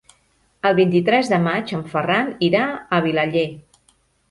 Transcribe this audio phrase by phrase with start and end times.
[0.69, 2.65] El vint-i-tres de maig en Ferran irà
[2.99, 3.47] a Vilaller.